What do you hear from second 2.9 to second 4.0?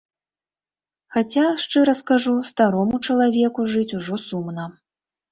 чалавеку жыць